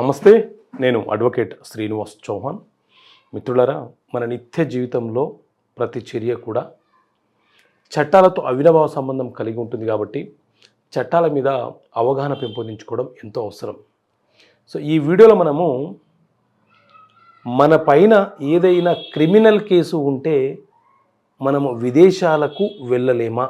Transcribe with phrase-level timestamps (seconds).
[0.00, 0.32] నమస్తే
[0.82, 2.58] నేను అడ్వకేట్ శ్రీనివాస్ చౌహాన్.
[3.34, 3.74] మిత్రులరా
[4.14, 5.24] మన నిత్య జీవితంలో
[5.78, 6.62] ప్రతి చర్య కూడా
[7.92, 10.20] చట్టాలతో అవినభావ సంబంధం కలిగి ఉంటుంది కాబట్టి
[10.92, 11.48] చట్టాల మీద
[12.02, 13.76] అవగాహన పెంపొందించుకోవడం ఎంతో అవసరం.
[14.72, 15.68] సో ఈ వీడియోలో మనము
[17.46, 18.14] మన పైన
[18.54, 20.36] ఏదైనా క్రిమినల్ కేసు ఉంటే
[21.40, 23.48] మనము విదేశాలకు వెళ్ళలేమా?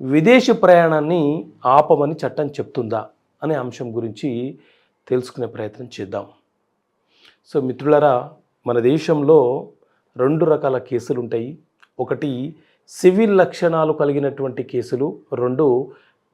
[0.00, 1.22] విదేశీ ప్రయాణాన్ని
[1.78, 3.02] ఆపమని చట్టం చెప్తుందా?
[3.44, 4.58] అనే అంశం గురించి
[5.08, 6.26] తెలుసుకునే ప్రయత్నం చేద్దాం.
[7.50, 8.14] సో మిత్రులరా
[8.66, 9.38] మన దేశంలో
[10.16, 11.58] రెండు రకాల కేసులు ఉంటాయి.
[12.00, 12.30] ఒకటి
[12.88, 15.06] సివిల్ లక్షణాలు కలిగినటువంటి కేసులు.
[15.32, 15.66] రెండు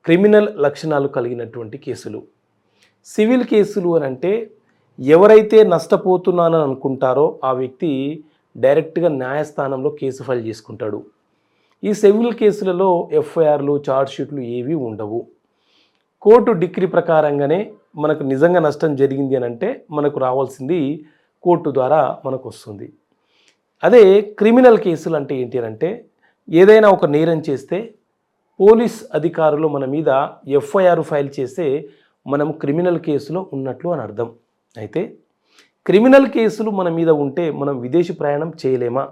[0.05, 2.21] క్రిమినల్ లక్షణాలు కలిగినటువంటి కేసులు.
[3.07, 4.33] సివిల్ కేసులు అని అంటే
[5.01, 7.91] ఎవరైతే నష్టపోతున్నానని అనుకుంటారో ఆ వ్యక్తి
[8.57, 10.99] డైరెక్ట్గా న్యాయస్థానంలో కేసు ఫైల్ చేసుకుంటాడు.
[11.85, 15.21] ఈ సివిల్ కేసులలో ఎఫ్ఐఆర్లు ఛార్జ్షీట్లు ఏవి ఉండవు.
[16.23, 17.59] కోర్టు డిగ్రీ ప్రకారంగానే
[17.97, 20.81] మనకు నిజంగా నష్టం జరిగింది అని అంటే మనకు రావాల్సింది
[21.45, 22.87] కోర్టు ద్వారా మనకు వస్తుంది.
[23.83, 24.03] అదే
[24.41, 25.91] క్రిమినల్ కేసులు అంటే ఏంటి అని అంటే
[26.49, 27.79] ఏదైనా ఒక నేరం చేస్తే
[28.61, 30.11] పోలీస్ అధికారులు మన మీద
[30.59, 31.67] ఎఫ్ఐఆర్ ఫైల్ చేస్తే
[32.27, 34.29] మనం క్రిమినల్ కేసులో ఉన్నట్లు అని అర్థం.
[34.79, 35.03] అయితే
[35.87, 39.05] క్రిమినల్ కేసులు మన మీద ఉంటే మనం విదేశీ ప్రయాణం చేయలేమా?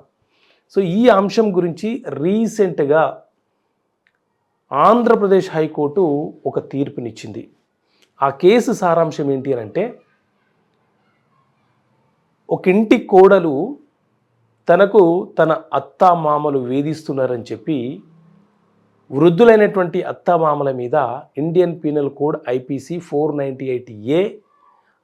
[0.75, 1.91] సో ఈ అంశం గురించి
[2.23, 3.03] రీసెంట్గా
[4.71, 6.03] ఆంధ్రప్రదేశ్ హైకోర్టు
[6.47, 7.43] ఒక తీర్పునిచ్చింది.
[8.21, 9.85] ఆ కేసు సారాంశం ఏంటి అని అంటే
[12.49, 13.55] ఒక ఇంటి కోడలు
[14.69, 15.03] తనకు
[15.39, 17.79] తన అత్తామామలు వేధిస్తున్నారని చెప్పి
[19.11, 20.97] వృద్ధులైనటువంటి అత్తామామల మీద
[21.43, 24.21] Indian penal code IPC four ninety eight A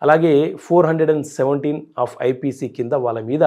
[0.02, 0.34] అలాగే
[0.66, 3.44] four hundred and seventeen of IPC కింద వాళ్ళ మీద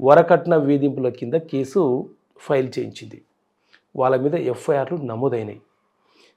[0.00, 1.82] వరకట్న వేధింపుల కింద కేసు
[2.46, 3.18] ఫైల్ చేయించింది.
[3.96, 5.60] వాళ్ళ మీద ఎఫ్ఐఆర్లు నమోదైనాయి.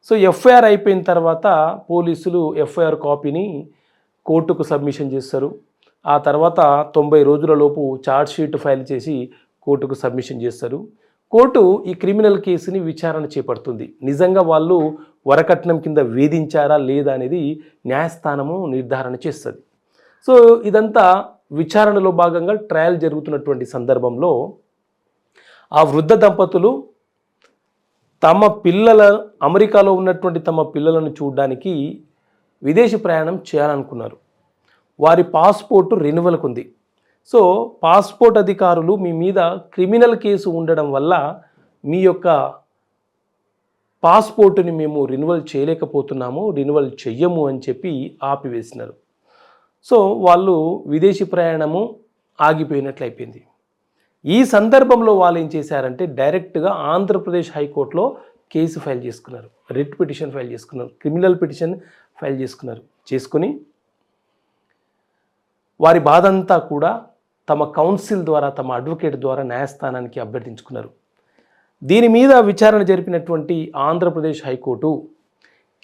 [0.08, 1.48] సో ఎఫ్ఐఆర్ అయిపోయిన తర్వాత
[1.90, 3.46] పోలీసులు ఎఫ్ఐఆర్ కాపీని
[4.26, 5.50] కోర్టుకు సబ్మిషన్ చేస్తారు.
[6.06, 6.60] ఆ తర్వాత
[6.96, 9.16] తొంభై రోజులలోపు ఛార్జ్షీట్ ఫైల్ చేసి
[9.62, 10.88] కోర్టుకు సబ్మిషన్ చేస్తారు.
[11.34, 13.94] కోర్టు ఈ క్రిమినల్ కేసుని విచారణ చేపడుతుంది.
[14.04, 14.78] నిజంగా వాళ్ళు
[15.28, 17.42] వరకట్నం కింద వేధించారా లేదా అనేది
[17.86, 19.62] న్యాయస్థానము నిర్ధారణ చేస్తుంది.
[20.28, 20.34] సో
[20.66, 21.06] ఇదంతా
[21.52, 24.54] విచారణలో భాగంగా ట్రయల్ జరుగుతున్నటువంటి సందర్భంలో
[25.72, 26.84] ఆ వృద్ధ దంపతులు
[28.24, 29.02] తమ పిల్లల
[29.48, 31.74] అమెరికాలో ఉన్నటువంటి తమ పిల్లలను చూడడానికి
[32.64, 34.18] విదేశీ ప్రయాణం చేయాలనుకున్నారు.
[35.00, 36.64] వారి పాస్పోర్టు రెన్యువల్కు ఉంది.
[37.34, 37.42] సో
[37.86, 39.40] పాస్పోర్ట్ అధికారులు మీ మీద
[39.76, 41.14] క్రిమినల్ కేసు ఉండడం వల్ల
[41.84, 42.28] మీ యొక్క
[44.04, 47.94] పాస్పోర్టుని మేము రెన్యువల్ చేయలేకపోతున్నాము రెన్యువల్ చెయ్యము అని చెప్పి
[48.32, 48.96] ఆపివేసినారు.
[49.88, 50.56] సో వాళ్ళు
[50.94, 51.82] విదేశీ ప్రయాణము
[52.40, 53.42] ఆగిపోయినట్లు అయిపోయింది
[54.26, 58.06] ఈ సందర్భంలో వాళ్ళు ఏం చేశారంటే డైరెక్ట్గా ఆంధ్రప్రదేశ్ హైకోర్టులో
[58.54, 59.48] కేసు ఫైల్ చేసుకున్నారు.
[59.78, 60.92] రిట్ పిటిషన్ ఫైల్ చేసుకున్నారు.
[61.02, 61.76] క్రిమినల్ పిటిషన్
[62.20, 62.82] ఫైల్ చేసుకున్నారు.
[63.10, 63.50] చేసుకుని
[65.80, 66.92] వారి బాధ అంతా కూడా
[67.48, 70.90] తమ కౌన్సిల్ ద్వారా తమ అడ్వకేట్ ద్వారా న్యాయస్థానానికి అభ్యర్థించుకున్నారు.
[71.82, 73.56] దీని మీద విచారణ జరిపినటువంటి
[73.88, 74.92] ఆంధ్రప్రదేశ్ హైకోర్టు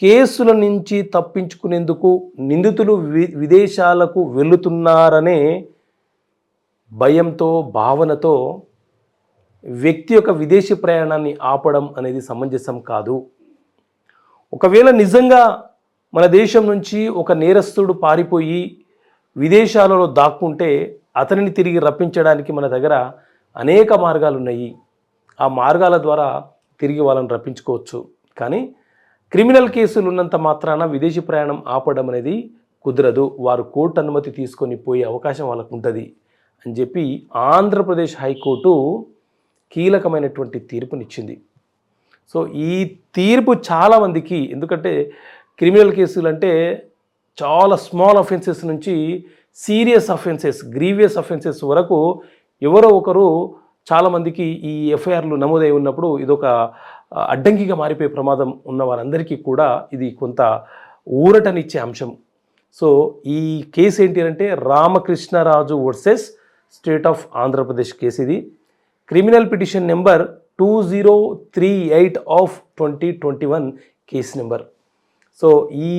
[0.01, 2.09] కేసుల నుంచి తప్పించుకునేందుకు
[2.49, 5.39] నిందితులు వి విదేశాలకు వెళుతున్నారనే
[6.93, 8.61] భయంతో భావనతో
[9.65, 13.25] వ్యక్తి యొక్క విదేశీ ప్రయాణాన్ని ఆపడం అనేది సమంజసం కాదు.
[14.53, 15.63] ఒకవేళ నిజంగా
[16.13, 18.77] మన దేశం నుంచి ఒక నేరస్తుడు పారిపోయి
[19.37, 23.11] విదేశాలలో దాక్కుంటే అతనిని తిరిగి రప్పించడానికి మన దగ్గర
[23.57, 24.75] అనేక మార్గాలు ఉన్నాయి.
[25.41, 26.43] ఆ మార్గాల ద్వారా
[26.79, 28.07] తిరిగి వాళ్ళని రప్పించుకోవచ్చు.
[28.37, 28.75] కానీ
[29.31, 32.51] క్రిమినల్ కేసులు ఉన్నంత మాత్రాన విదేశీ ప్రయాణం ఆపడం అనేది
[32.83, 33.37] కుదరదు.
[33.39, 36.15] వారు కోర్టు అనుమతి తీసుకొని పోయే అవకాశం వాళ్ళకు ఉంటుంది.
[36.65, 37.05] అని చెప్పి
[37.53, 38.73] ఆంధ్రప్రదేశ్ హైకోర్టు
[39.75, 41.35] కీలకమైనటువంటి తీర్పునిచ్చింది.
[42.33, 42.73] సో ఈ
[43.17, 44.93] తీర్పు చాలామందికి ఎందుకంటే
[45.59, 46.51] క్రిమినల్ కేసులు అంటే
[47.37, 48.95] చాలా స్మాల్ అఫెన్సెస్ నుంచి
[49.57, 51.99] సీరియస్ అఫెన్సెస్ గ్రీవియస్ అఫెన్సెస్ వరకు
[52.61, 53.27] ఎవరో ఒకరు
[53.87, 56.45] చాలామందికి ఈ ఎఫ్ఐఆర్లు నమోదై ఉన్నప్పుడు ఇదొక
[57.33, 60.41] అడ్డంకిగా మారిపోయే ప్రమాదం ఉన్న వారందరికీ కూడా ఇది కొంత
[61.07, 62.09] ఊరటనిచ్చే అంశం.
[62.79, 62.87] సో
[63.35, 63.39] ఈ
[63.75, 66.25] కేసు ఏంటి అంటే Ramakrishnaraju versus
[66.75, 68.37] state of Andhra Pradesh case ఇది.
[69.11, 70.23] Criminal petition number
[70.59, 71.13] two zero
[71.55, 73.67] three eight of twenty twenty one
[74.11, 74.63] case number.
[75.41, 75.47] So
[75.89, 75.93] ఈ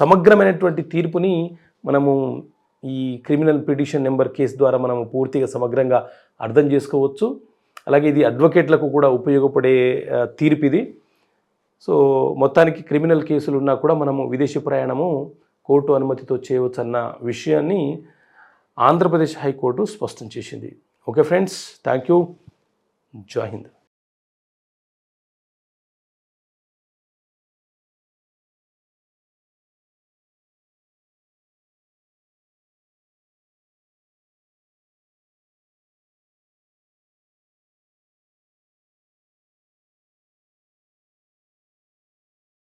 [0.00, 1.34] సమగ్రమైనటువంటి తీర్పుని
[1.88, 2.12] మనము
[2.84, 5.98] ఈ క్రిమినల్ పిటిషన్ నెంబర్ కేసు ద్వారా మనము పూర్తిగా సమగ్రంగా
[6.44, 7.26] అర్థం చేసుకోవచ్చు.
[7.88, 9.74] అలాగే ఇది అడ్వకేట్లకు కూడా ఉపయోగపడే
[10.40, 10.80] తీర్పు ఇది.
[11.86, 11.94] సో
[12.42, 15.08] మొత్తానికి క్రిమినల్ కేసులు ఉన్నా కూడా మనము విదేశీ ప్రయాణము
[15.68, 16.98] కోర్టు అనుమతితో చేయవచ్చు అన్న
[17.30, 17.80] విషయాన్ని
[18.78, 20.70] ఆంధ్రప్రదేశ్ హైకోర్టు స్పష్టం చేసింది.
[21.08, 22.18] ఓకే ఫ్రెండ్స్ థ్యాంక్ యూ
[23.34, 23.68] జై హింద్.